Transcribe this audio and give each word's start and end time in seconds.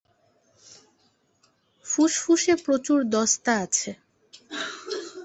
ফুসফুসে 1.85 2.53
প্রচুর 2.65 2.99
দস্তা 3.05 3.53
আছে। 3.57 3.91